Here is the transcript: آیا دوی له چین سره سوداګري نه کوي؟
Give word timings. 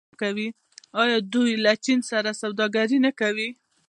آیا 1.01 1.17
دوی 1.33 1.51
له 1.63 1.73
چین 1.85 1.99
سره 2.11 2.31
سوداګري 2.41 2.97
نه 3.05 3.11
کوي؟ 3.19 3.49